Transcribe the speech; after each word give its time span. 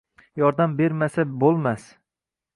Yordam 0.43 0.73
bermasa 0.79 1.27
bo‘lmas. 1.45 1.87